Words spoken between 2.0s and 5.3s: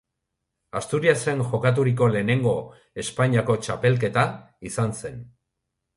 lehenengo Espainiako txapelketa izan zen.